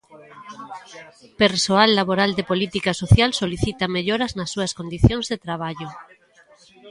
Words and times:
Persoal 1.41 1.89
laboral 1.99 2.31
de 2.37 2.43
Política 2.51 2.91
Social 3.01 3.29
solicita 3.41 3.85
melloras 3.97 4.31
nas 4.37 4.51
súas 4.53 4.71
condicións 4.79 5.25
de 5.31 5.37
traballo. 5.45 5.87